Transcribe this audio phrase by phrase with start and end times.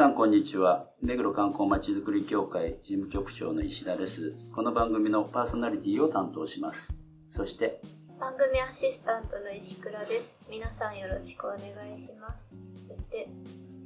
[0.00, 0.86] さんこんにちは。
[1.02, 4.34] 目黒観光まちづくり協会事務局長の石田です。
[4.54, 6.96] この番組のパーソナリティを担当します。
[7.28, 7.82] そして、
[8.18, 11.58] 番組アシスタントの石倉です皆さんよろしくお願
[11.94, 12.50] いします
[12.88, 13.28] そして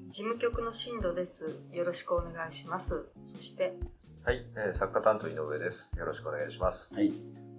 [0.09, 1.65] 事務局の進藤です。
[1.73, 3.09] よろしくお願いします。
[3.21, 3.75] そして、
[4.25, 5.91] はい、えー作家担当井上です。
[5.97, 6.95] よろしくお願いします。
[6.95, 7.13] はい。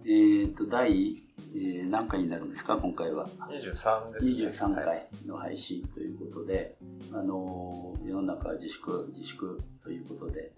[0.07, 1.23] えっ、と、第、
[1.55, 2.77] えー何回になるんですか？
[2.77, 3.27] 今回は。
[3.49, 4.49] 23です、ね。
[4.49, 6.77] 23はい回の配信ということで、
[7.11, 10.53] あのー世の中は自粛、自粛ということで、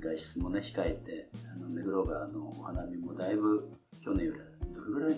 [0.00, 3.66] 外出もね、控えて、あの目黒川のお花見もだいぶ
[4.04, 5.16] 去年よりはどれぐらい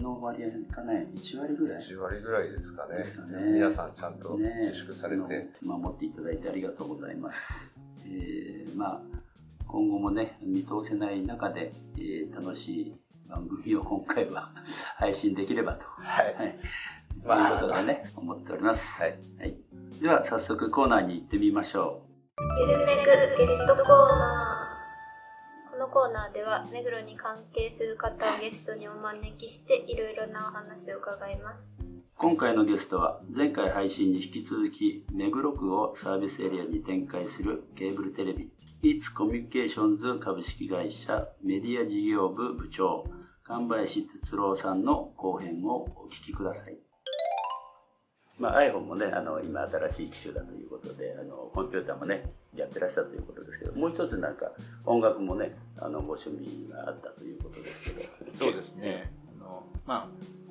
[0.00, 2.96] の割合かね、1割ぐらい？1割ぐらいですかね。
[2.96, 5.22] ですかね皆さんちゃんとね自粛されて。
[5.62, 7.74] あの守っていただいてありがとうございます。
[8.06, 9.02] えーまあ、
[9.66, 12.96] 今後もね、見通せない中で、えー楽しい
[13.28, 14.50] 番組を 今回は
[14.96, 15.84] 配信できればと。
[15.98, 16.58] はいはい。
[17.24, 19.02] まあということでね、思っております。
[19.02, 19.18] はい。
[19.38, 19.56] はい。
[20.00, 22.02] では、早速コーナーに行ってみましょ
[22.60, 23.02] ゆるめぐ
[23.38, 31.84] ゲストコーナーこのコーナーでは目黒に関係する方をゲストにお招きしていろいろなお話を伺いますう。
[32.14, 38.50] 今回のゲストは、前回配信に引き続き、目黒区をサービスエリアに展開するケーブルテレビ、
[38.82, 43.06] イーツコミュニケーションズ株式会社メディア事業部部長、
[43.42, 46.76] 神林哲郎さんの後編をお聞きください。
[48.38, 54.52] まあ、iPhone もね、あの、今新しい機種だということで、あの、コンピューターもね、やってらっしゃるということですけど、もう一つなんか、
[54.84, 58.34] 音楽もね、あの、ご趣味があったということですけど。
[58.34, 59.10] そうですね。
[59.40, 60.45] あのまあ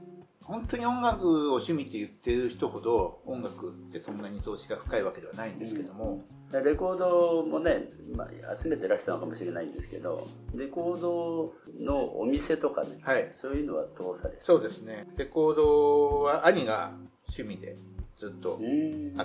[0.45, 13.27] 本当に音楽を趣味って言ってる人ほど音楽ってそんなに投資が深いわけではないんですけども、レコードもね、まあ、集めてらしたのかもしれないんですけどレコードのお店とかね、はい。
[13.31, 15.07] そういうのはどうされてそうですね。
[15.17, 16.91] レコードは兄が
[17.27, 17.75] 趣味で
[18.15, 18.59] ずっと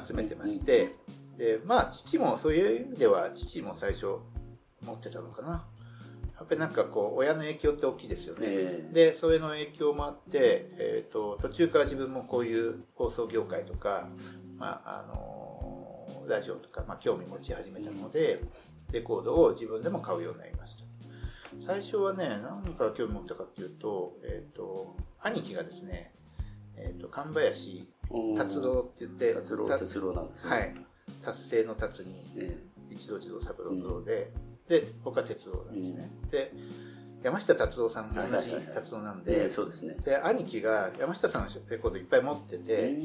[0.06, 0.96] 集めてまして、
[1.36, 4.06] でまあ父もそういう意味では父も最初
[4.82, 5.66] 持ってたのかな。
[6.40, 8.46] やっぱりなんかこう親の影響って大きいですよね。
[8.48, 8.92] ええ。
[8.92, 14.08] でそれの影響もあって、えー、と途中から自分もこういう放送業界とか、
[14.56, 18.40] まああのラジオとか、まあ、興味持ち始めたので
[18.90, 20.84] レコードを自分でも買うようになりました。
[21.60, 26.14] 最初はね何から興味持ったかっていうと,、えー、と兄貴がですね、
[26.74, 27.86] えー、と神林
[28.34, 30.50] 達郎って言ってた達郎達郎なんですね。
[30.50, 30.74] はい。
[31.22, 32.56] 達成の達にえ
[32.90, 34.32] 一郎次郎三郎で、
[34.70, 36.52] で僕は哲郎なんですね、で
[37.24, 39.96] 山下達郎さんも同じ達郎なんええで、えそうですね。
[40.04, 42.98] で兄貴が山下さんのレコードいっぱい持ってて、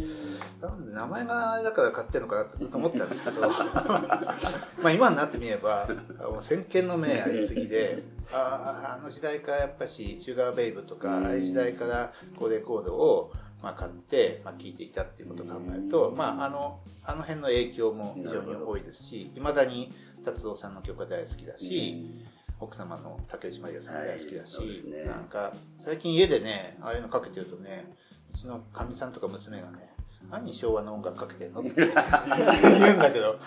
[0.61, 5.89] なんで名前がだから買ってんのかなってずっと思ってたんですけど まあ今になってみれば
[6.19, 13.31] もう先見の明ありすぎであああの時代からやっぱしシュガーベイブとかああいう時代からこうレコードを
[13.63, 19.91] まあ買って、まあ、聴いていたっていうことを考えると、まあ、あのあの辺の影響も非常に多いですしいまだに
[20.25, 22.25] 達郎さんの曲が大好きだし、
[22.59, 25.09] 奥様の竹内まりやさんが大好きだし、はいね。
[25.09, 27.93] なんか最近家でねああいうのかけてるとね
[28.33, 29.93] うちのかみさんとか娘がね
[30.29, 33.39] 何昭和の音楽かけてんのって 言うんだけど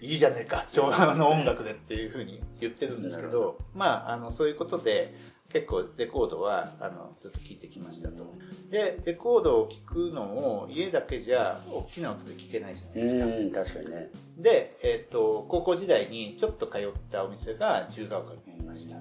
[0.00, 5.14] いいじゃねえか昭和の音楽でっていうふうに言ってるんですけどまああのそういうことで
[5.48, 8.34] 結構レコードはあのずっと聴いてきましたと。
[8.68, 13.26] でレコードを聴くのも家だけじゃ大きな音で聴けないじゃないですか。
[13.26, 14.10] うん確かにね。
[14.36, 18.96] で、えっと高校時代にちょっと通ったお店が自由が丘にありました。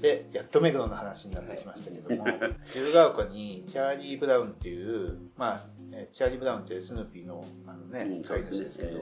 [0.00, 2.24] でやっと目黒の話になってきましたけども。
[2.66, 5.60] 自由が丘にチャーリー・ブラウンっていうまあ
[5.92, 9.00] えチャーリー・ブラウンってスヌーピーのあのねうん飼い主ですけど、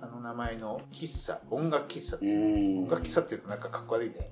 [0.00, 2.16] あの名前の喫茶音楽喫茶。
[2.16, 2.84] ってういう、ん。
[2.84, 4.30] 音楽喫茶っていうとなんかかっこ悪いね。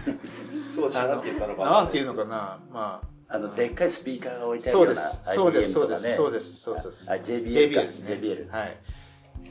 [0.76, 1.82] 当時なんて言ったのかな。
[1.82, 2.58] んていうのかな。
[2.72, 3.14] まあ。
[3.26, 5.34] あのでっかいスピーカーが置いてあるそうでようなす。
[5.34, 5.72] そうです。
[5.72, 6.14] そうです。
[6.14, 6.60] そうです。
[6.60, 7.10] そうです。
[7.10, 7.80] ああ JBL か。
[7.80, 8.16] JBL ですね。
[8.16, 8.76] JBL はい。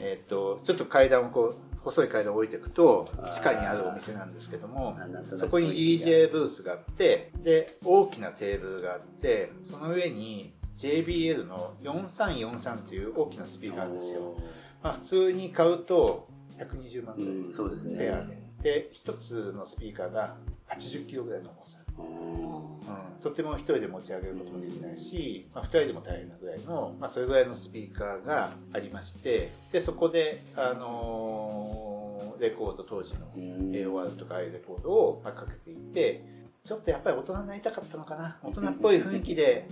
[0.00, 4.96] えっ、とちょっと階段をこう細い階段を置いていくと地下にあるお店なんですけども
[5.38, 14.36] そこに DJ ブースがあってで大きなテーブルがあってその上に JBL の4343っていう大きなスピーカーですよ、
[14.84, 16.28] まあ、普通に買うと
[16.58, 17.30] 120万ぐらい。
[17.32, 17.98] うんそうですね。
[17.98, 18.36] ペアで。
[18.62, 20.36] で一つのスピーカーが
[20.68, 31.94] 80キロぐらいの重さうん、とても一人で持ち上げることもできないし、まあ、二人でも大変なぐらいの、まあ、それぐらいのスピーカーがありましてでそこで、あのー
[32.40, 36.24] レコード当時の AOR とかああいうレコードをまあかけていて
[36.64, 38.38] ちょっとやっぱり大人になりたかったのかな。
[38.42, 39.68] 大人っぽい雰囲気で。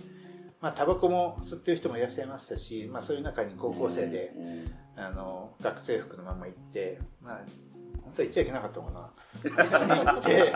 [0.63, 4.33] まあ、タバコも吸ってる人もいらっしゃいましたし、まあ、そういう中に高校生で、
[4.97, 7.41] あの、学生服のまま行って、まあ、
[8.05, 10.15] 本当は行っちゃいけなかったのかな。
[10.15, 10.53] 行って、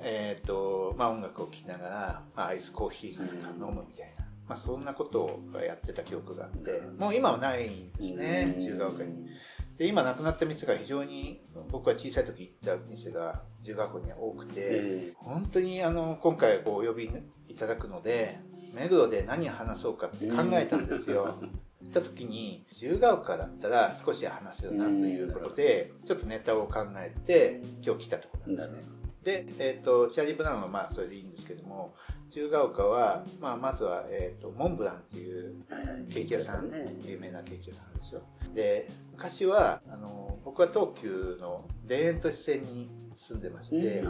[0.00, 4.26] えっと、まあ、音楽を聴きながら、まあ、アイスコーヒー飲むみたいな。
[4.48, 9.28] まあ、そんなことをやってた記憶があって、もう今はないんですね、自由が丘に。
[9.80, 11.40] で、今亡くなった店が非常に、
[11.70, 17.10] 僕が小さい時行った店が自由が丘には多くて、え本当にあの今回お呼び
[17.48, 18.38] いただくので
[18.74, 21.34] 目黒で何を話そうかって考えたんですよ。
[21.80, 29.00] 行った時に自由が丘だったら少し話せるなということでちょっとネタを考えて今日来たところなんですね。
[29.22, 31.94] で、えっとチャーリー・ブラウンはまあそれでいいんですけども
[32.26, 35.64] 自由が丘は、まあ、まずは、えっとモンブランっていう
[36.08, 36.94] ケーキ屋さん、ね。
[37.04, 38.22] 有名なケーキ屋さんですよ。
[38.54, 38.88] で、
[39.20, 42.88] 昔は、あの、僕は東急の田園都市線に
[43.18, 44.02] 住んでまして、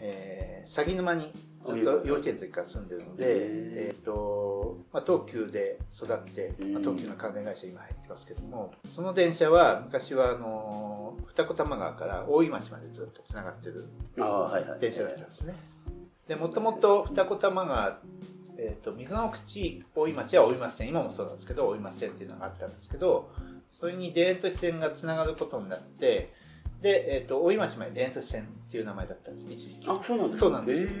[0.00, 1.30] えー、鷺沼に
[1.66, 13.86] ずっと幼稚園の時から住んでるので、えっ、と、まあ、東急で育って、まあ、東急の関連会社今入ってますけども、その電車は昔はあの、二子玉川から大井町までずっと繋がってる
[14.18, 14.80] ああはいはい。
[14.80, 15.54] 電車だったんですね。
[16.26, 17.98] で、もともと二子玉川、
[18.58, 23.30] えっ、と、水の口大井町は大井町線、今もそうなんですけど、大井町線っていうのがあったんですけど、
[23.70, 26.32] それにデート視線がつながることになって、
[26.80, 29.88] で、えっ、と、大井町まで田園都市線っていう名前だったんです、一時期。
[29.88, 30.94] あそうなんですそうなんです。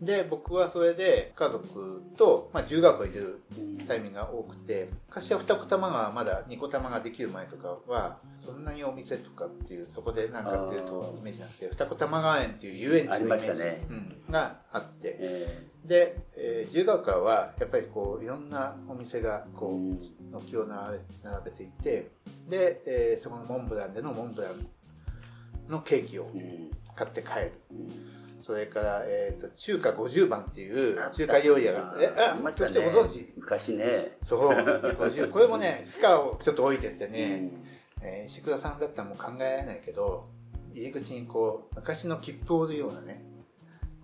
[0.00, 3.40] で、僕はそれで家族と、まあ、自由が丘に出る
[3.88, 13.86] タイミングが多くて、昔は二子玉川まだ二子玉ができる前とかは、そんなにお店とかっていう、そこでなんかっていうとイメージなくて、二子玉川園っていう遊園地のイメージね。
[13.90, 22.10] うん、があって、えで、えー自由が丘はやっぱりこういろんなお店がこう軒を並べ並べていて
[22.48, 24.52] で、えーそこのモンブランでのモンブラン
[25.68, 26.26] のケーキを
[26.94, 27.52] 買って帰る。
[27.70, 28.42] うん。
[28.42, 33.32] それから、えー、と中華50番っていう中華料理屋がえあありましたちょっねとご存知？
[33.36, 34.16] 昔ね。
[34.24, 34.48] そう。
[34.48, 37.52] 50これもね地下をちょっと置いてってうね、ん。
[38.02, 40.28] えー石倉さんだったらもう考えられないけど
[40.72, 43.24] 入り口にこう昔の切符を売るようなね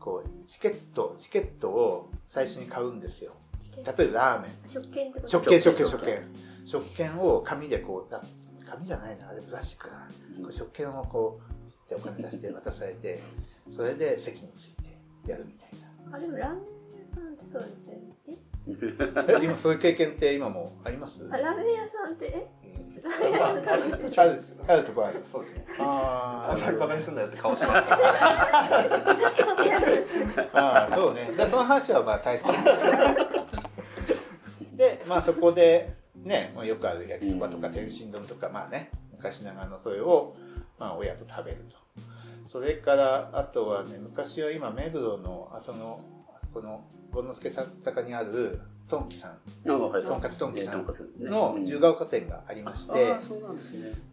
[0.01, 3.33] こうチケットチケットを最初に買うんですよ。
[3.77, 4.69] 例えばラーメン。
[4.69, 5.29] 食券ってこと？
[5.29, 6.29] 食券食券食券食券。
[6.67, 7.19] 食券。
[7.21, 8.21] を紙でこうだ
[8.69, 9.97] 紙じゃないなあれプラスチックか
[10.41, 11.54] な、食券をこう
[11.89, 13.21] でお金出して渡されて
[13.71, 14.97] それで席について
[15.31, 15.69] やるみたい
[16.11, 16.17] な。
[16.17, 16.61] あでもラーメン
[17.03, 17.99] 屋さんってそうですね。
[18.29, 18.33] え？
[18.67, 18.73] え
[19.45, 21.27] 今そういう経験って今もあります？
[21.31, 22.27] あラーメン屋さんって？
[22.27, 22.49] え？
[24.17, 25.21] あるあるとこある。
[25.23, 25.67] そうですね。
[25.81, 27.85] ああんまりバカにすんなよって顔してます。
[27.87, 27.91] ね。
[30.55, 31.31] ああそうね。
[31.37, 32.47] でその話はまあ大切。
[34.77, 40.35] でまあそこでね、まあ、よくある焼きそばとか天津丼とかまあね昔ながらのそれを、
[40.79, 41.79] まあ、親と食べると。
[42.47, 47.51] それからあとはね昔は今目黒のあそのあそこの権之助
[47.83, 49.71] 坂にあるトンキさん。
[49.71, 50.03] あはい。
[50.03, 50.87] とんかつとんきさん
[51.21, 53.15] の自由が丘店がありまして、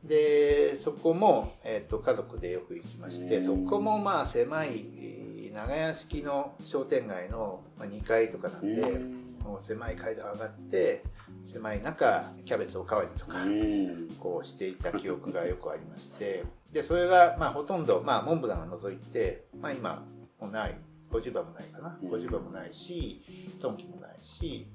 [0.04, 3.66] でそこも、えー、と家族でよく行きまして、うん。
[3.66, 5.22] そこもまあ狭いえー
[5.54, 9.22] 長屋式の商店街のまあ2階とかなんで、うん。
[9.44, 11.04] もう狭い階段上がって
[11.46, 14.10] 狭い中キャベツおかわりとか、うん。
[14.20, 20.06] こうしていた記憶がよくありましてでそれがまあほとんど、まあ、モンブランが除いて、まあ、今
[20.40, 20.76] もうない
[21.12, 21.98] 50番もないかな。
[22.02, 22.10] うん。
[22.10, 23.22] 50番もないし
[23.62, 24.68] トンキもないし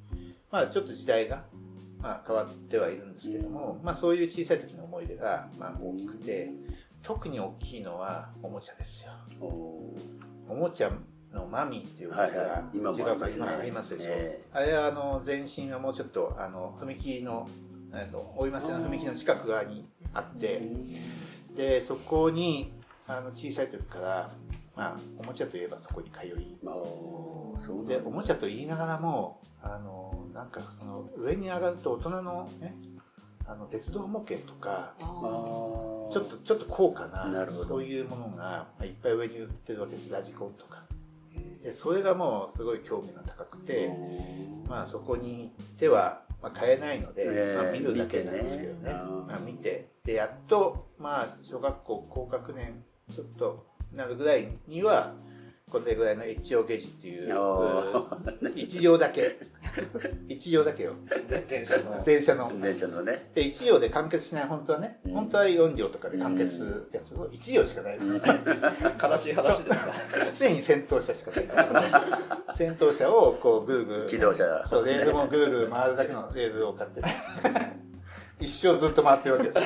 [0.51, 1.45] まあちょっと時代が、
[2.01, 6.51] まあ、変わってはいるんですけども、まあ、そういう小さい時の思い出がまあ大きくて
[7.03, 9.13] 特に大きいのはおもちゃですよ。
[10.49, 10.91] おもちゃ
[11.37, 12.65] のマミーっていうお店がい。
[12.75, 13.27] 今も違うか
[13.59, 17.49] ありますでしょ、えあれはあの前身はもうちょっとあの踏切の
[17.95, 20.63] えっと大井町の踏切の近く側にあって
[21.55, 22.73] でそこに
[23.07, 24.31] あの小さい時から、
[24.75, 26.59] まあ、おもちゃといえばそこに通い。
[27.87, 32.75] でおもちゃと言いながらもあのなんかその上に上がると大人のね
[33.49, 40.13] あの鉄道模型とかちょっとちょっと高価なそういうものがまあいっぱい上に売ってるわけです。
[40.13, 40.86] ラジコンとか
[41.63, 43.91] でそれがもうすごい興味が高くて、
[44.69, 48.79] まあそこに行っては、まあ、買えないので、ええまあ、見るだけなんですけどね。
[48.79, 48.95] 見てね。
[48.95, 49.89] まあ、見て。
[50.05, 55.15] でやっとまあ小学校高学年ちょっとなるぐらいには
[55.69, 58.07] これぐらいのエッジオゲージっていうお
[58.55, 59.37] 一行だけ。
[60.29, 60.93] 一行だけよ。
[61.29, 62.05] で電車の。
[62.05, 62.61] 電車の。
[62.61, 63.33] 電車のね。
[63.35, 65.13] で1行で完結しない本当はね、うん。
[65.13, 68.07] 本当は4行とかで完結するやつを1行しかないです、
[69.03, 69.93] 悲しい話ですか。
[70.39, 71.49] 常に戦闘車しかない。
[72.57, 74.07] 戦闘車をこうぐるぐる。
[74.07, 74.65] 機動車。
[74.69, 77.01] そうレールもぐるぐる回るだけのレールを買って。
[77.01, 77.07] る
[78.39, 79.59] 一生ずっと回ってるわけです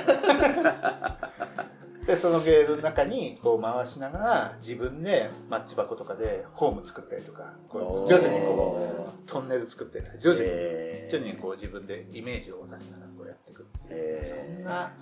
[2.07, 10.49] でそのゲールの中にこう回しながら自分でマッチ箱とかでホーム作ったりとかこう徐々にこうトンネル作って徐々に。
[10.49, 14.92] え徐々にこう自分でイメージを出しながらこうやっていくっていう、えそんな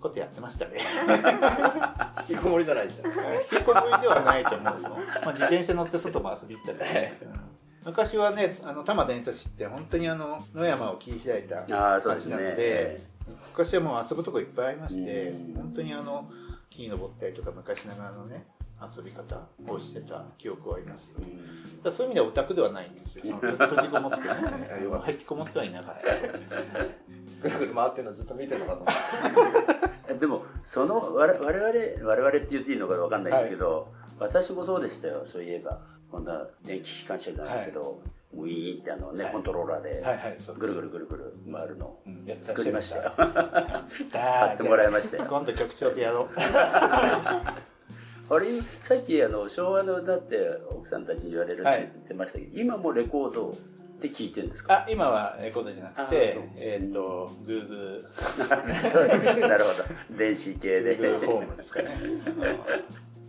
[0.00, 0.78] ことやってましたね。
[2.28, 3.04] 引きこもりじゃないですよ
[3.52, 4.88] 引きこもりではないと思うよ、
[5.22, 6.78] まあ、自転車乗って外も遊び行ったり。
[6.78, 7.40] ね、うん。
[7.86, 12.34] 昔はねあの多摩伝都市って本当にあの野山を切り開いたああ、そうですね。
[12.34, 13.15] 街なので
[13.48, 15.54] 昔はもう遊ぶとこいっぱいありまして、うん。
[15.54, 16.30] 本当にあの
[16.70, 18.46] 木に登ったりとか昔ながらのね
[18.96, 21.18] 遊び方をしてた記憶はありますよ。
[21.18, 21.30] だか
[21.84, 23.36] らそういう意味ではオタクではないんですよ。
[23.40, 24.24] 閉じこもってね。
[25.08, 25.70] 引きこもってはい。
[25.70, 26.08] なかった
[27.40, 35.22] ぐるぐる回ってるのずっと見てるのかと思って でもその我々我々我々って言っていいのかわかんないんですけど、私もそうでしたよ。
[35.24, 35.96] そういえば。
[36.10, 38.00] こんな電気機関車じゃないけど、
[38.36, 39.32] ウィーンってあのね、はい。
[39.32, 40.02] コントローラーで
[40.58, 42.24] ぐるぐるぐるぐる回るのうん。
[42.26, 42.98] やってらっしゃい作りました。
[43.04, 46.28] よ買買ってもらいましたよ今度局長とやろう。
[48.28, 48.46] あれ
[48.80, 50.36] さっきあの昭和の歌って
[50.70, 51.78] 奥さんたちに言われるってはい。
[51.80, 53.54] 言ってましたけど、今もレコードっ
[54.00, 54.74] て聞いてるんですか？
[54.74, 58.02] あ今はレコードじゃなくあてえっ、と Google
[58.90, 59.06] そう
[59.48, 59.70] なるほ
[60.12, 60.18] ど。
[60.18, 60.96] 電子系で。
[60.98, 61.88] Google ホームですかね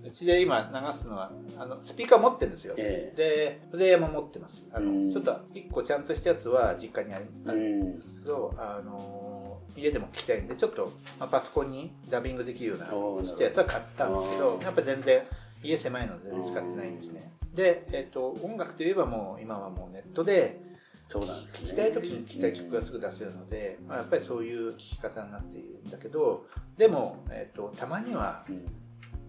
[0.04, 4.63] うちで今流すのはあのスピーカー持ってるんですよ、えでプレイヤーも持ってます。
[4.72, 5.12] あの、うん。
[5.12, 12.86] ちょっと一個ちゃんとしたやつは実家にあるんんですけど、あの家でも聞きたいんでちょっと、まあ、パソコンにダビングできるような
[13.25, 15.22] ちっちゃいやつは買ったんですけどやっぱ全然
[15.63, 17.32] 家狭いので使ってないんですね。
[17.54, 20.62] で、えっと音楽といえばもう今はもうネットで
[21.08, 21.70] そうなんですね。
[21.70, 26.46] 聴きたい時に聴きたい曲がすぐ出せるので、まあ、やっぱりそういう聴き方になっているんだけど
[26.77, 28.66] でも、えっとたまにはうん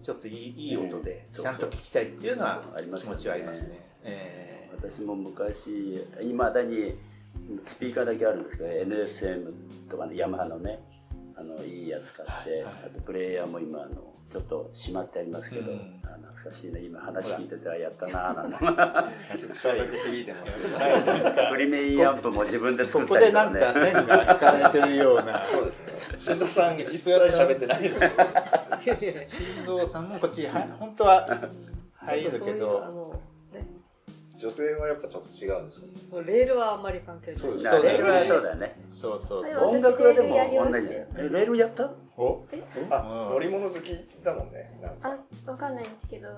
[0.09, 1.43] ちょっといいいい音でうん。
[1.43, 2.63] ちゃんと聴きたいっていうのは
[2.99, 3.79] 気持ちはありますね。
[4.03, 6.95] え私も昔いまだに
[7.63, 9.53] スピーカーだけあるんですけど NSM
[9.87, 10.79] とかねヤマハのね
[11.39, 12.73] あのいいやつ買って、はいはい。
[12.85, 16.01] あとプレイヤーも今あのちょっとしまってありますけど、うん。
[16.03, 16.81] あ懐かしいね。
[16.81, 19.53] 今話聞いててあやったなーなんて。
[19.53, 20.25] それだけ響い。
[20.25, 25.43] てますけどプリメインアンプも自分で作っここでたりとかねなんか線が引かれてるような。
[25.45, 25.93] そうですね。
[26.17, 28.09] 新藤さん一切喋ってないですよ
[28.85, 28.95] 新
[29.77, 31.25] 藤さんもこっちは本当は
[31.95, 33.08] 入るけそういうあど
[34.39, 37.39] 女性はやっぱちょっと違うんですかそうレールはあんまり関係ない。
[37.39, 37.65] そうです。
[37.65, 38.75] なレールはそうだよね。
[38.89, 40.87] そうそう音楽はでも同じ。
[40.87, 41.91] えレールやった？
[42.15, 42.45] お？
[42.89, 43.91] あ乗り物好き
[44.23, 44.71] だもんね。
[45.03, 45.15] あ
[45.51, 46.29] わかんないんですけど。
[46.29, 46.35] わ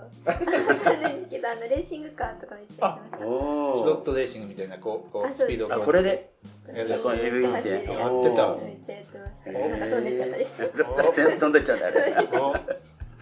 [0.84, 3.28] かんないんですけどあのレーシングカーとかめっちゃやってました。
[3.28, 6.32] おスロットレーシングみたいなこうこうスピードをこれで？
[6.74, 9.52] やってためっちゃやってました。
[9.52, 10.68] なんか飛んでっちゃったりして。
[10.74, 12.16] 飛んでっちゃうんだよ。
[12.16, 12.56] ねお？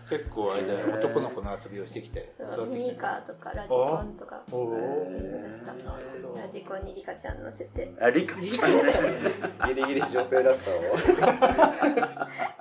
[0.09, 2.31] 結構あれだよ男の子の遊びをしてきて。
[2.31, 4.41] そうミニカーとかラジコンとか。
[4.51, 5.73] おやってました
[6.41, 7.93] ラジコンにリカちゃん乗せて。
[8.01, 8.71] あリカちゃん。
[8.73, 8.81] ね
[9.67, 10.81] ギリギリ女性らしさを。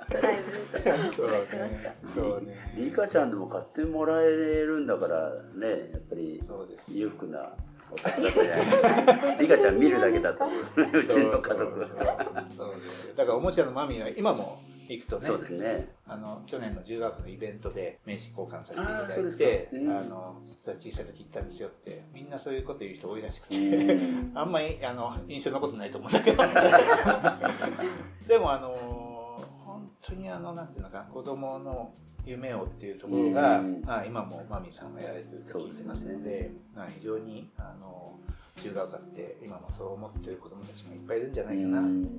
[0.09, 1.91] ドライブとかやってました。
[2.13, 6.41] そうねリカちゃんでも買ってもらえるんだからねやっぱり
[6.87, 7.51] 裕福な。
[9.39, 10.45] リカちゃん見るだけだと。
[10.77, 12.07] うちの家族そうそう
[12.55, 12.79] そう。
[12.79, 14.59] ですだからおもちゃのマミーは今も
[14.93, 15.89] 行くとねそうですね。
[16.07, 24.31] あの去年の10月のイベントで名刺交換させていただいてかうんあの実は小さい時行ったんですよってみんなそういうこと言う人多いらしくてうん。
[24.37, 26.43] あんまりあの印象残ってないと思うんだけど。
[28.27, 28.69] でもあの
[29.65, 31.93] 本当にあのなんていうのかな子供の
[32.25, 33.81] 夢をっていうところが、うん。
[33.85, 38.17] まあ、今もマミーさんがやられてると聞いてますのでまあ、非常にあの
[38.55, 42.09] 自由が丘って今もそう思ってる子供たちもいっぱいいるんじゃないかなって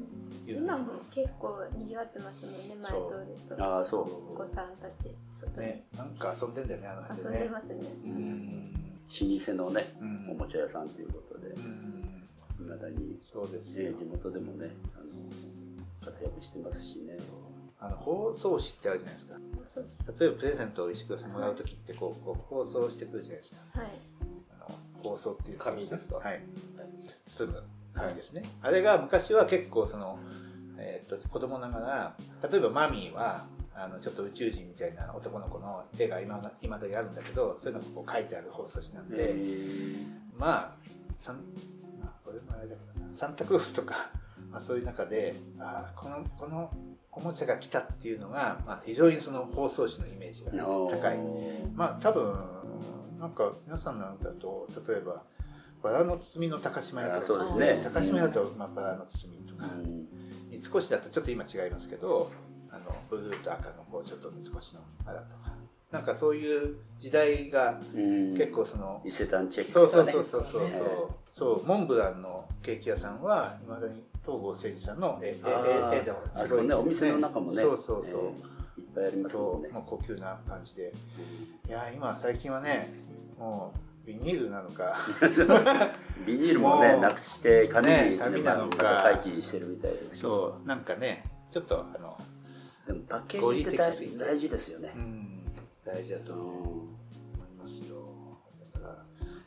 [0.46, 3.64] 今も結構賑わってますもんね前通ると。
[3.64, 4.32] ああそう。
[4.34, 5.66] お子さんたち外に。
[5.66, 7.74] ねなんか遊んでんだよねあの辺遊んでねでますね。
[8.04, 8.72] うん。
[8.72, 10.30] 老舗のねうん。
[10.30, 12.24] おもちゃ屋さんということでうん。
[12.60, 13.90] いまだにそうですよ。
[13.90, 15.04] ね地元でもねあの
[16.04, 17.18] 活躍してますしね。
[17.82, 19.20] あの包装紙ってあるじゃないで
[19.88, 20.12] すか。
[20.18, 23.80] 例えばプレゼントを石黒さんもらう時ってこうこう包装してくるじゃないですか。
[23.80, 23.90] はい。
[25.02, 26.16] 包装っていう紙ですか？
[26.16, 26.42] はい。
[27.26, 27.62] 包む
[27.94, 30.18] 紙ですね、あれが昔は結構その、
[30.78, 32.16] えー、と子供ながら
[32.48, 33.44] 例えばマミーは
[33.74, 39.34] あのちょっと宇宙人みたいな男の子の絵が今いまだにあるんだけどそういうのがこう書いてある包装紙なんで、
[40.36, 41.36] まあサン、
[42.00, 43.16] まあ、これもあれだけどな。
[43.16, 44.10] サンタクロースとか、
[44.50, 46.70] まあ、そういう中であーこのこの
[47.12, 51.18] おもちゃが来たっていうのが、まあ、非常にその包装紙のイメージが高い。
[51.74, 52.34] まあ多分
[53.18, 55.22] なんか皆さんなんだと例えば
[55.82, 57.26] バラの包みの高島屋あとか。
[57.26, 57.80] そうですね。
[57.82, 60.06] 高島屋だと、まあ、バラの包みとか、うん。
[60.50, 62.30] 三越だとちょっと今違いますけど
[62.70, 65.50] あのブルーと赤のこうちょっと三越のあらとか。
[65.90, 68.36] なんかそういう時代がうん。
[68.36, 70.62] 結構その、伊勢丹チェックそうそうとかねそうそうそう。
[70.64, 70.82] ね
[71.32, 77.62] そうモンブランのケーキ屋さんはいまだに東郷誠二さんの絵でもあそこねお店の中もね。
[77.62, 79.68] そうそうそう、えーいっぱいありますもんね。
[79.68, 80.92] ともう高級な感じで。
[81.68, 82.92] いや今最近はね
[83.38, 83.78] もう
[84.10, 84.96] ビニールなのか。
[86.26, 88.82] ビニールもねなくして紙に、ね紙なのか。
[88.82, 92.18] まあ回帰してるみたいですけどそうなんかねちょっとあの
[92.86, 94.92] でもパッケージって大合理的すぎて大事ですよね。
[94.96, 95.52] うん
[95.84, 96.40] 大事だとうん。
[96.40, 96.86] 思
[97.48, 97.96] いますよ。
[98.74, 99.04] だから、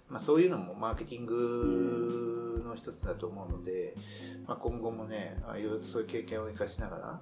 [0.10, 3.96] まあ、そういうのもマーケティングの一つだと思うので、
[4.48, 7.22] まあ、今後もねああいうそういう経験を生かしながら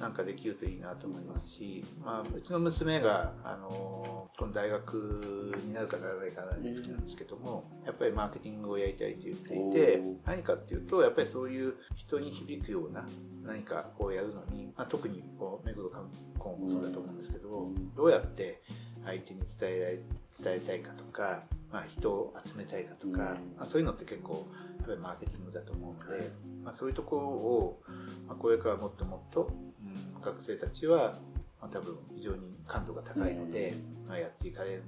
[0.00, 13.04] なんかできるといいなと思いますし、まあ、うちの娘が、あのこの大学になるかならないかない時なんですけども、やっぱりマーケティングをやりたいと言っていて何かっていうと、やっぱりそういう人に響くような
[13.44, 18.62] 何かをやるのに、まあ、特にこう目黒観光もそうだと思うんですけど、どうやって
[19.04, 20.02] 相手に伝え
[20.42, 23.16] 伝えたいかとか、まあ、人を集めたいかとか、うん。
[23.18, 24.46] まあ、そういうのって結構
[24.78, 26.30] やっぱりマーケティングだと思うので、
[26.62, 27.82] まあ、そういうところを、
[28.26, 29.50] まあ、これからもっともっと、
[29.82, 29.85] うん、
[30.26, 31.14] 学生たちは、
[31.60, 33.74] まあ、多分非常に感度が高いので、
[34.08, 34.82] まあ、やっていかれる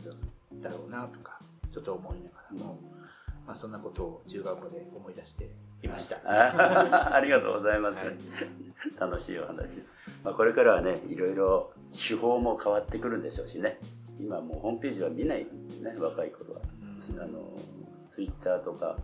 [0.54, 1.38] んだろうなとか
[1.70, 2.80] ちょっと思いながらも、
[3.46, 5.50] まあ、そんなことを中学校で思い出して
[5.82, 6.16] いました。
[6.24, 8.16] あ ありがとうございます、はい。
[8.98, 9.82] 楽しいお話、
[10.24, 13.78] まあ、これからはねいろいろ手法も変わってくるんでしょうしね。
[14.18, 17.22] 今もうホームページは見ないね若い頃は、うん。
[17.22, 17.56] あの
[18.08, 18.96] ツイッターとか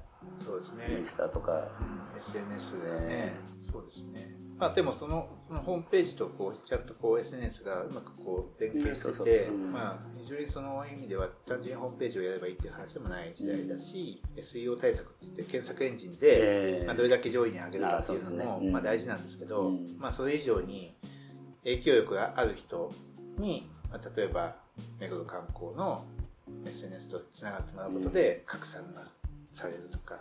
[0.44, 0.96] そうですね。
[0.96, 2.18] インスタとか、うん。
[2.18, 4.43] SNS でね、そうですね。
[4.56, 19.96] まあでもそのそのホームページとこうちゃんとこう SNS がうまくこう連携しててまあ非常にその意味では単純にホームページをやればいいっていう話でもない時代だし、SEO 対策って言って検索エンジンで、えーまあ、どれだけ上位に上げるかっていうのもまあ大事なんですけど、うん。
[19.98, 20.94] まあそれ以上に
[21.64, 22.92] 影響力がある人
[23.38, 24.56] に、まあ、例えば
[25.00, 26.04] 目黒観光の
[26.66, 29.02] SNS とつながってもらうことで拡散が
[29.52, 30.16] されるとか、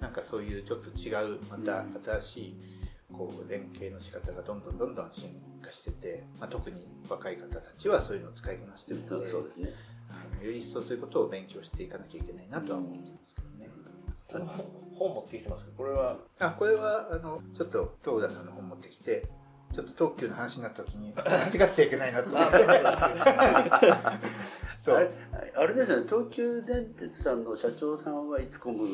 [0.00, 1.84] なんかそういうちょっと違うまた
[2.20, 2.77] 新しい
[3.18, 9.70] こう連携の仕方がどんどんどんどん進化してて、まあ、特に若い方たちはそういうのを使いこなしてるそうのでそうですね。
[10.10, 13.68] あのより一層そういうことを勉強していかなきゃいけないなとは思ってますけどね。
[14.30, 14.46] この
[14.94, 16.18] 本持ってきてますこれは。
[16.38, 19.28] あこれはあのちょっと東田さんの本持ってきて
[19.72, 22.56] ちょっと特急の話になった時に間違っちゃいけないなと思って。
[24.78, 24.96] そう。
[24.96, 25.10] あれ
[25.54, 26.06] あれですよね。
[26.08, 28.86] 東急電鉄さんの社長さんはいつこむ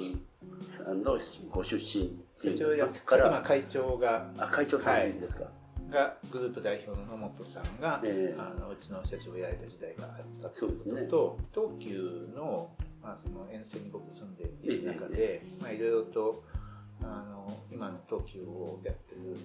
[0.62, 1.18] さんの
[1.50, 2.24] ご出身。
[2.36, 3.28] 社長やから。
[3.28, 5.44] 今会長があ会長さんですか、
[5.90, 8.36] がグループ代表の野本さんが、ええ。
[8.38, 10.10] あのうちの社長をやられた時代があっ
[10.42, 11.02] たというそうですね。
[11.02, 12.70] ことと、東急の,、
[13.02, 16.44] まあその沿線に僕住んでいる中で、まあ、いろいろと
[17.04, 19.36] あの今の東急をやってる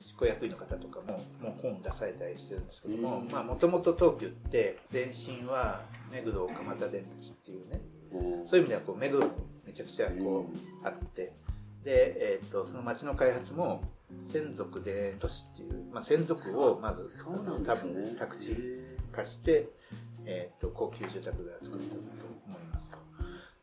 [0.00, 3.46] 執行役員の方とかももう本出されたりしてるんですけどもうん。
[3.46, 7.80] もともと東急って前身は目黒蒲田電鉄っていうね
[8.12, 8.48] うん。
[8.48, 9.30] そういう意味ではこう目黒に
[9.66, 11.32] めちゃくちゃこうあって
[11.84, 13.82] で、えー、とその町の開発も
[14.26, 17.08] 専属で都市っていう、まあ、専属をまずね。
[17.64, 18.56] 多分宅地
[19.12, 19.68] 化して、
[20.24, 22.27] えー、と高級住宅が作ったと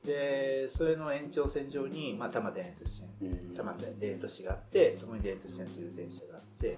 [0.06, 3.10] でそれの延長線上に、まあ、多摩電鉄線。
[3.22, 3.54] うん。
[3.54, 6.78] 多摩田電都市があってそこに電鉄線という電車があって。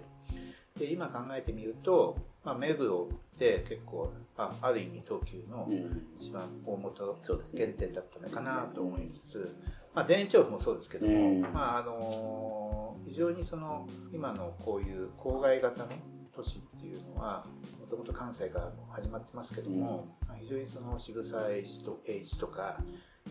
[0.78, 6.08] で今考えてみると、まあ、目黒って結構あある意味東急のうん。
[6.20, 9.56] 一番大元原点だったのかなと思いつつ、
[9.94, 11.42] まあ、田園調布もそうですけども、うん。
[11.42, 15.90] まああの非常にその今のこういう郊外型の
[16.38, 17.44] 都市っていうのは
[17.80, 22.78] もともと関西からも始まってますけども、まあ非常にその渋沢栄一と栄一とか、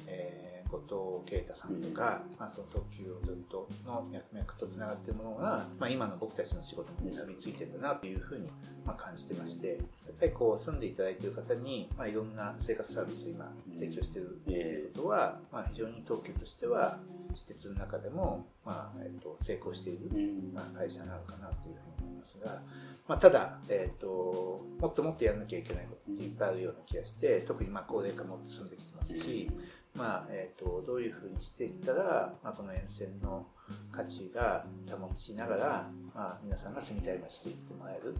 [0.06, 8.48] えー後藤啓太さんとか、まあ、その特急をずっとの脈々とつながっているものが、まあ、今の僕たちの仕事に結びついてるんだなというふうに、
[8.84, 9.78] まあ、感じてましてやっ
[10.18, 16.98] ぱりこう住んでいただいている方に、まあ、いろんな生活サービスを今提供しているということは、まあ、非常に東急としては
[17.36, 20.54] 私鉄の中でも、まあえっと成功している、うん。
[20.54, 22.62] まあ、会社なのかなというふうに思いますが、
[23.06, 29.50] まあ、ただ、えっともっともっとやらなきゃいけないことっていっぱいあるような気がして特にまあ高齢化も進んできてますし、
[29.96, 33.46] まあえっとどういうふうにしていったら、まあ、この沿線の
[33.92, 38.14] 価値が保ちながら、まあ、皆さんが住みたい街で行ってもらえる。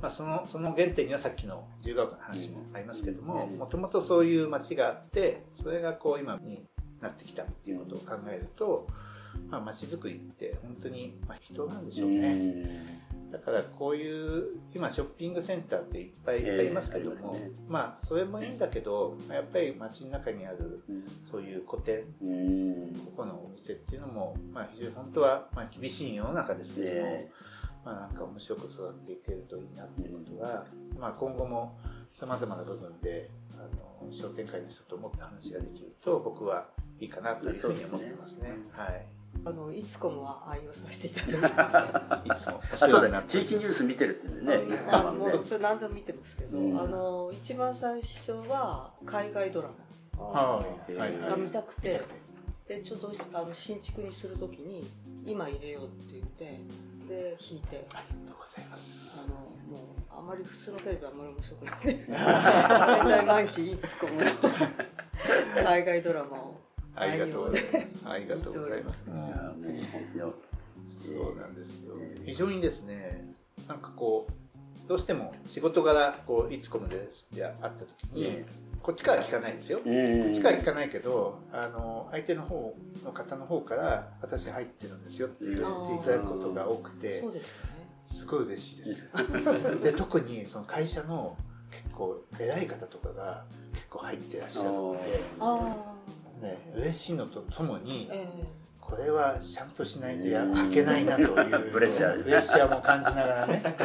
[0.00, 6.64] まあ、そのその原点にはさっきの自由が丘の話もありますけどもうんもともとそういう街があってそれがこう今に
[7.00, 8.86] なってきたっていうことを考えると、
[9.50, 13.07] まあ、街づくりって本当に、まあ、人なんでしょうね。
[13.30, 17.50] だからこういう今ショッピングセンターっていっぱいありますけども、ええありますね。
[17.68, 20.82] まあそれもいいんだけどやっぱり街の中にある
[21.30, 22.78] そういう古典うん。
[22.98, 27.30] ここのお店っていうのも、まあ、非常に本当は、まあ、厳しい世の中ですけども、ね
[27.84, 30.64] まあ、なんか面白く育っていけるといいなっていうことは、
[30.98, 31.78] まあ、今後も
[32.12, 36.68] さまざまな部分であの商店会の人ともって話ができると僕は
[37.00, 38.50] いいかなというふうに思ってますね。
[38.72, 42.28] はいあのいつこもは愛用させていただいて。
[42.28, 42.56] いつも。
[42.56, 44.76] おあそうだな地域ニュース見てるって言うね。
[44.90, 46.80] あたもうそれ何でも見てますけど、うん。
[46.80, 49.68] あの一番最初は海外ドラ
[50.18, 50.94] マはい。
[50.94, 51.18] はい。
[51.18, 52.00] が見たくて、
[52.66, 54.88] でちょっとあの新築にするときに
[55.24, 56.44] 今入れようって言って
[57.08, 57.86] で弾いて。
[57.94, 59.24] ありがとうございます。
[59.24, 61.98] あのもうあまり普通のテレビはあんまり面白くない。
[62.68, 64.20] 大体毎日いつこも
[65.64, 66.67] 海外ドラマを
[67.00, 68.06] ありがとうございます。
[68.06, 69.04] ありがとうございます。
[69.06, 69.12] そ
[71.32, 71.94] うなんですよ。
[72.24, 73.32] 非常にですね、
[73.68, 78.46] なんかこう、どうしても仕事柄、こう、いつこむですって会った時に、え
[78.82, 79.78] こっちから聞かないんですよ。
[79.78, 87.22] こうんっちから聞かないけど、あの、相手の方の方の方から、私入ってるんですよって言っていただくことが多くて
[88.06, 89.82] すごい嬉しいです。
[89.82, 91.36] で、特にその会社の
[91.70, 95.94] 結構偉い方とかが結構入ってらっしゃるので、あ
[96.40, 98.10] ね、嬉しいのとともに
[98.80, 101.28] これはちゃんとしないとやいけないなという
[101.70, 103.84] プレッシャープレッシャーも感じながらね、 う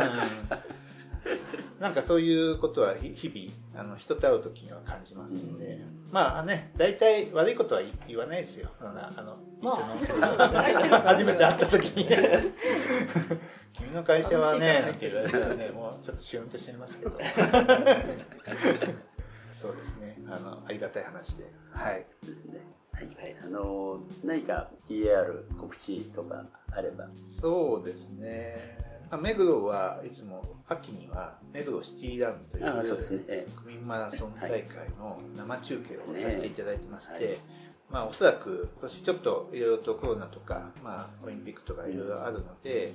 [1.80, 1.82] ん。
[1.82, 8.70] なんかそういうことはひ日々あの人と会う時には感じますので、まあね大体悪いことは言わないですよ。
[8.80, 9.12] あのあ。
[9.22, 10.28] の一緒の、
[11.04, 12.08] 初めて会った時に。
[13.74, 17.12] 君の会社はねって言われたらねもうちょっとシュンとしてますけど。
[19.60, 20.18] そうですね。
[20.30, 21.52] あのありがたい話で。
[21.72, 22.06] はい、
[23.44, 27.08] あの何か PR 告知とかあれば。
[27.40, 28.56] そうですね。
[29.10, 33.24] まあ目黒はいつも秋には目黒シティランというあそうですね。
[33.28, 37.38] え区民マラソン大会の生中継をさせていただいてまして、ねはい
[37.94, 42.92] まあおそらく今年ちょっといろいろとコロナとか、まあオリンピックとかいろいろあるので、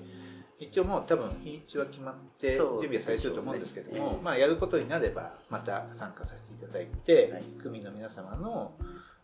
[0.58, 7.42] 一応もう多分日にちは決まって準備はされてると思うんですけども、まあやることになればまた参加させていただいて、はい。
[7.62, 8.72] 区民の皆様の、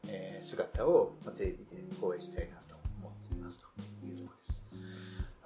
[0.08, 3.66] えー姿をまあテレビで放映したいなと思っていますと
[4.06, 4.62] いうところです。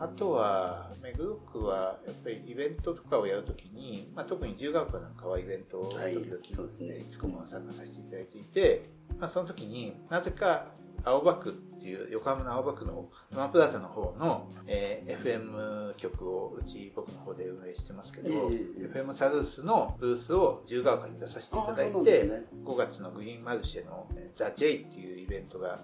[0.00, 10.66] あとは、目黒区はやっぱりイベントとかをやるときに、まあ、特に自由が丘なんかはイベントを時々、はいねいつこも参加させていただいていて、まあ、その時になぜか
[11.04, 18.32] 青葉区っていう横浜の青葉区のトマプラザの方の、えー FM 局をうち僕の方で運営してますけど、え
[18.78, 22.42] え FM サルースのブースを自由が丘に出させていただいて、すね。
[22.64, 25.78] 5月のグリーンマルシェのえーザ・ジェイっていうイベントが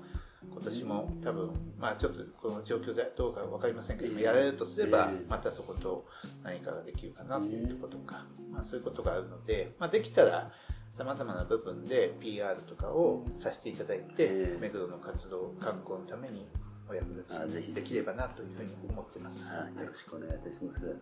[0.50, 4.24] 今年も多分、まあちょっとこの状況でどうかわかりませんけども、ええ。
[4.27, 6.07] やれるとすればええ、またそこと
[6.42, 10.50] 何かができるかなというところとか、まあそういうことがあるので、まあできたら、
[10.96, 14.59] 様々な部分で PR とかをさせていただいて、ええ。
[14.61, 16.46] 目黒の活動、観光のために
[16.88, 19.44] お役立ちあぜひできればなというふうに思ってます。
[19.46, 19.83] はい。
[19.83, 20.96] よろしくお願いいたします。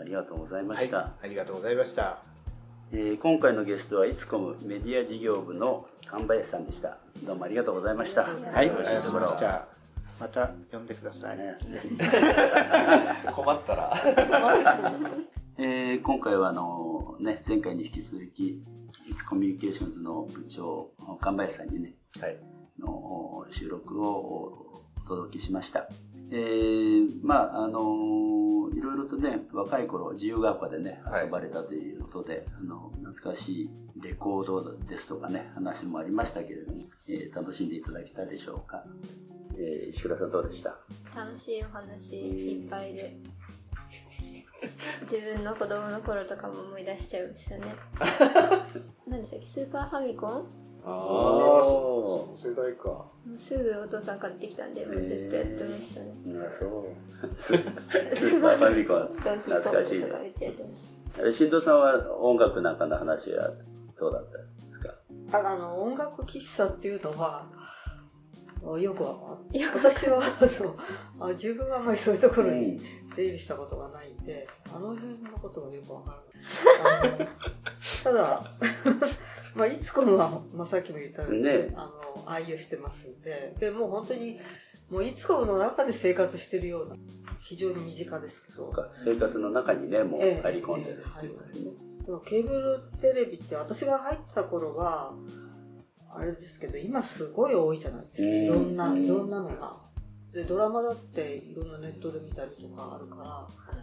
[0.00, 2.18] ありがとうございまはい、した、ありがとうございました。
[2.92, 6.96] えー今回のゲストはいつこむメディア事業部の神林さんでした。
[7.24, 8.22] どうもありがとうございました。
[8.22, 9.68] はい、ありがとうございました。
[10.18, 11.36] また呼んでください。
[11.36, 11.58] ね。
[13.32, 13.92] 困ったら。
[15.58, 18.62] えー今回はあのね前回に引き続き
[19.08, 20.90] いつコミュニケーションズの部長
[21.20, 22.36] 神林さんにねはい。
[22.78, 25.88] の収録をお届けしました。
[26.30, 33.70] えーまああのいろいろとね若い頃自由が丘でねはい遊ばれたということで、あの懐かしい
[34.02, 38.84] レコードですとかね話もありましたけれども、えー楽しんでいただけたでしょうか、
[39.56, 40.76] えー石倉さんどうでした？
[41.14, 43.16] 楽しいお話いっぱいで
[45.02, 47.62] 自分の子供の頃とかも思い出しちゃいましたね。
[49.06, 49.46] 何でしたっけ？
[49.46, 50.46] スーパーファミコン？
[50.88, 52.88] ああそその世代か。
[52.88, 56.14] もうすぐお父さん買ってきたんでもうずっとやってましたね、
[56.48, 57.36] あそう。
[57.36, 57.64] スー
[58.40, 59.08] パーファミコン。
[59.18, 60.82] 懐かしいねングとかめっちゃやってまし
[61.16, 63.50] たあれ新藤さんは音楽なんかの話は
[63.98, 64.94] どうだったんですか？
[65.32, 67.72] ああの音楽喫茶っていうのはあ
[68.78, 69.38] よくは
[69.74, 70.76] 私はそう。
[71.20, 72.80] あ自分はあんまりそういうところに
[73.14, 76.22] 出入りしたことがないんであの辺のことがよくわか
[76.92, 77.28] らない。
[78.02, 78.42] ただ
[79.54, 81.72] まあいつこもは、まあ、さっきも言ったように、ね。
[81.76, 84.40] あの愛用してますんででもう本当に
[84.90, 86.96] もういつこの中で生活してるような
[87.42, 88.54] 非常に身近ですけど。
[88.54, 91.70] そうか生活の中にねもうええ入り込んでるっていうことですね、
[92.04, 95.12] でもケーブルテレビって私が入ってた頃は
[96.16, 98.28] あれですけど今すごい多いじゃないですか。
[98.28, 98.36] うん。
[98.36, 99.04] いろんなうん。
[99.04, 99.76] いろんなのが。
[100.32, 103.76] でドラマだっていろんなネットで見たりとかあるから。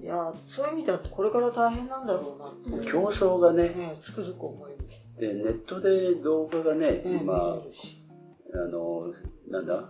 [0.00, 0.06] い。
[0.06, 9.10] やそういう意味だとこれから大変なんだろうなって、競争がね、ね、つくづく思いました、で、ネットで動画がね、ね、今、あの、
[9.48, 9.88] なんだ、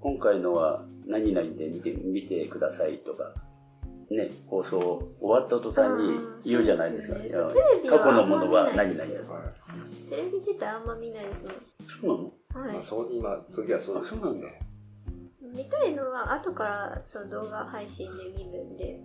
[0.00, 3.34] 今回のは何々で見て、見てくださいとか、
[4.10, 7.16] ね、放送終わった途端に言うじゃないですか。
[7.16, 9.32] うんいやそうテレビは過去のものは何々見ないですよ。
[9.32, 9.40] は
[10.08, 11.54] テレビ自体あんま見ないですもん。
[11.86, 12.06] そう
[12.54, 12.66] なの？
[12.66, 12.70] はい。
[12.70, 14.14] いまあ、そう今時はそうです。
[14.14, 14.48] あそうなんだ。
[15.54, 19.00] 見たいのは後からその動画配信で見るんで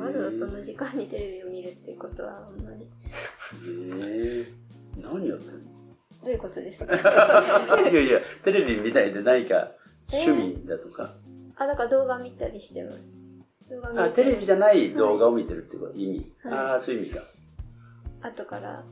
[0.00, 2.82] わざわざその時間にテレビを見るってことはあんまり。
[2.82, 4.46] へえ
[5.00, 5.60] 何やってんの？
[6.24, 6.94] どういうことですか？
[7.90, 9.70] いやいや、テレビみたいで何か
[10.12, 11.14] 趣味だとか？
[11.56, 13.00] あだから動画見たりしてます
[13.96, 16.32] あ、テレビじゃない動画を見てるってこと、意味。
[16.44, 17.22] はいああ、そういう意味か。
[18.20, 18.84] 後から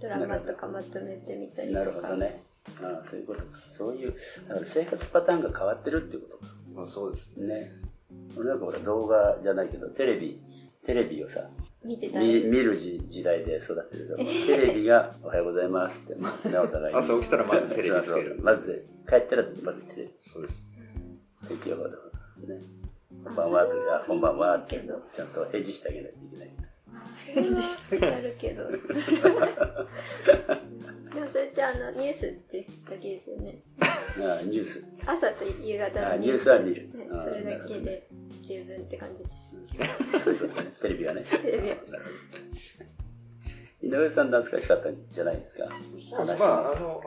[0.00, 2.42] ドラマとかまとめてみたりとかなるほどね。
[2.82, 3.46] ああ、そういうことか。
[3.66, 4.14] そういう、
[4.48, 6.52] だから生活パターンが変わってるってことか。
[6.74, 7.70] まあそうですねね。
[8.36, 10.40] 俺なんかほら動画じゃないけど、テレビ、
[10.84, 11.48] テレビをさ、
[11.84, 16.98] 見てた見り見る時時代で育ってるから、 テレビがおはようございますって、まずね、お互いに。
[17.00, 20.10] 朝起きたらまずテレビつけるそうそうまず、帰ったらまずテレビ。
[20.22, 20.64] そうです
[21.48, 21.96] 天気予報だか
[22.48, 22.77] らね。
[23.10, 26.50] こんばんはとか、こんばんはってけど、ちゃんと返事してあげないといけない。
[27.34, 28.82] 返事してやるけどでも
[31.28, 33.58] それってあのニュースってだけですよね
[34.20, 34.84] ああニュース。
[35.06, 38.08] 朝と夕方ニュースは見るねあそれだけで
[38.42, 39.56] 十分って感じです
[40.24, 40.70] そういうことね。
[40.80, 41.22] テレビがね。
[41.22, 41.76] テレビは
[43.80, 45.66] 井上さん懐かしかったんじゃないですか？
[45.66, 47.02] まああの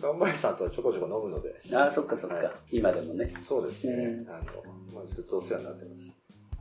[0.00, 2.36] 頑張りさんとはちょこちょこ飲むのでああ、そっかそっか。
[2.36, 3.32] はい今でもね。
[3.42, 4.44] そうですね、うんあの、
[4.94, 6.16] まあ、ずっとお世話になってます。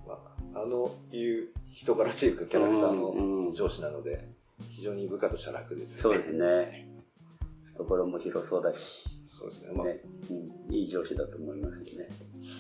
[0.08, 0.20] ま
[0.56, 4.30] あ、あのいう人柄というかキャラクターの上司なので、
[4.70, 6.88] 非常に部下としては楽です、そうですね。
[7.74, 9.04] 懐も広そうだし。
[9.28, 9.72] そうですね。
[9.74, 12.08] まあ、ね、うん、いい上司だと思いますよね。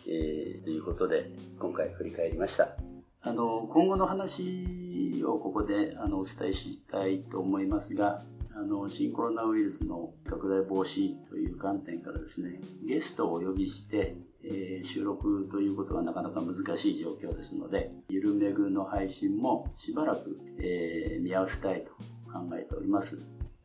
[0.08, 2.76] えーということで、今回振り返りました。
[3.22, 8.24] あの、今後の話をここであのお伝えしたいと思いますが、
[8.54, 21.92] あの、新コロナウイルスの拡大防止という観点からですね、ゲストをお呼びして、えー収録ということがなかなか難しい状況ですので、ゆるめぐの配信もしばらく、えー見合わせたいと
[22.32, 23.20] 考えております。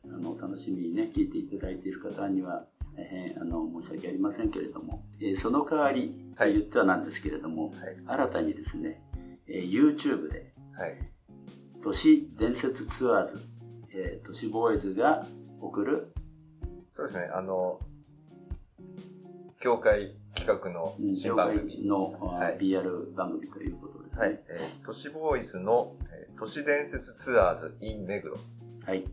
[0.04, 2.64] あの、楽しみにね、聞いていただいている方には、
[2.96, 7.74] 大変、あの、申し訳ありませんけれども、えーその代わり、とはい言ってはなんですけれども、はい
[8.06, 9.02] 新たにですね、
[9.46, 10.96] えー YouTube で、はい。
[11.82, 13.40] 都市伝説ツアーズ、
[13.94, 15.26] えー都市ボーイズが
[15.60, 16.12] 送る、
[16.96, 17.28] そうですね。
[17.34, 17.80] あの、
[19.60, 21.86] 協会企画のうん新番組。
[21.86, 24.26] の、あはい PR 番組ということですね。
[24.26, 24.40] はい。
[24.48, 28.34] えー都市ボーイズの、えー都市伝説ツアーズ in 目黒。
[28.86, 29.04] はい。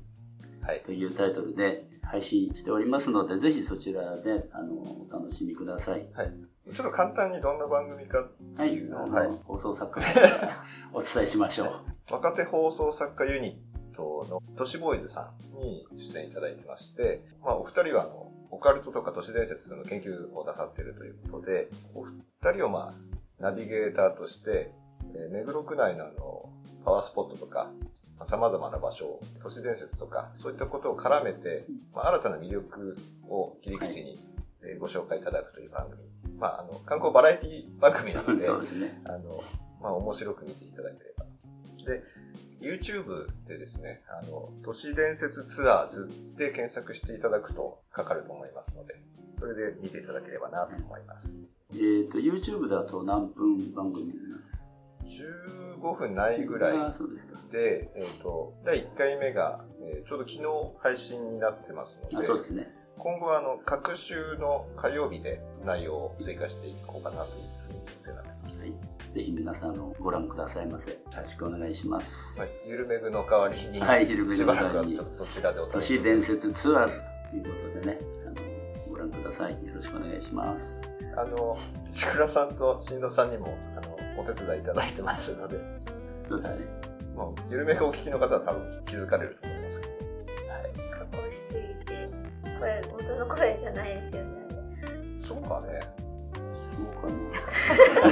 [0.61, 0.79] はい。
[0.81, 6.07] というタイトルで配信しておりますので、ぜひそちらで、あの、お楽しみください。
[6.13, 6.33] はい。
[6.73, 8.73] ちょっと簡単にどんな番組かってはい。
[8.73, 9.29] いうのを、あのはい。
[9.43, 10.05] 放送作家
[10.93, 12.13] お伝えしましょう。
[12.13, 22.93] 若手放送作家ユニットの都市ボーイズさんに出演いただいてまして、まあお二人はあの、オカルトとか都市伝説の研究をなさっているということで、お二人をまあ、
[23.39, 24.71] ナビゲーターとして、
[25.15, 26.49] えー目黒区内のあの、
[26.83, 27.71] パワースポットとか、
[28.17, 32.97] まあ様々な場所、都市伝説とか、そういったことを絡めて、まあ、新たな魅力
[33.29, 34.19] を切り口に、
[34.63, 36.03] えーご紹介いただくという番組。
[36.37, 39.01] まあ、あの、観光バラエティ番組なので、 そうですね。
[39.05, 39.39] あの、
[39.81, 41.25] まあ、面白く見ていただければ。
[41.85, 42.03] で、
[42.67, 48.95] YouTube でですね、あの、都市伝説ツアーズで検索していただくとかかると思いますので、
[49.39, 51.37] それで見ていただければなと思います。
[51.73, 51.79] えっ、
[52.11, 54.69] と、YouTube だと何分番組なんですか
[55.79, 57.39] ？15分ないぐらいああ、そうですか。
[57.51, 60.43] で、えっ、と、第1回目が、えーちょうど昨日
[60.79, 62.73] 配信になってますのあで、そうですね。
[62.97, 68.61] 今後はあの、各週の火曜日で内容を追加していこうかなというふうに予定になってます。
[68.61, 68.96] はい。
[69.17, 70.91] ぜひ皆さんあのご覧くださいませ。
[70.91, 72.39] よろしくお願いします。
[72.39, 79.53] はい、ゆるめぐの代わりに、はいゆるめぐしの代わりにそちらでお都楽しみ市伝説ツアーズということでね、あのご覧ください。
[79.53, 80.83] よろしくお願いします。
[81.17, 81.57] あの、
[81.89, 85.57] ちくらさんとしんどさんにも、あの、お手伝いいただいてますので、
[86.21, 86.57] そうだね。
[87.15, 89.93] もう、ゆるめくお聞きの方は多分気づかれると思いますけど。
[90.53, 90.71] はい。
[91.11, 92.07] 加工しすぎて
[92.59, 94.37] 声元の声じゃないですよね
[95.19, 96.07] そうかね。
[96.77, 97.13] そうかな。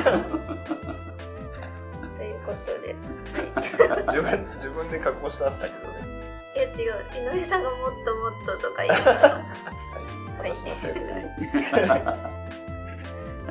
[0.03, 0.09] と
[2.23, 2.95] いうことで
[3.33, 3.45] はい
[4.07, 6.05] 自分、自分で加工したんだけどね。
[6.55, 6.71] いや違う
[7.35, 8.97] 井上さんがもっともっととか言うは
[10.47, 10.51] い。
[10.51, 10.99] 私のせいで。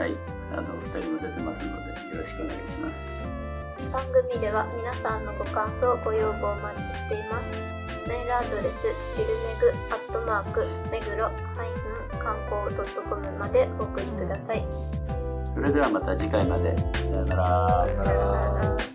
[0.00, 0.16] はい。
[0.52, 3.28] あの、二人も出てますので、よろしくお願いします。
[3.92, 7.52] 番組では皆さんのご感想ご要望お待ちしています
[8.08, 8.86] メールアドレス
[9.18, 11.32] ゆるめぐアットマークめぐろハ
[11.64, 12.74] イフン観光
[13.08, 14.64] .com までお送りください
[15.54, 16.76] それではまた次回まで。
[16.94, 17.86] さよなら。
[17.86, 18.93] さよなら。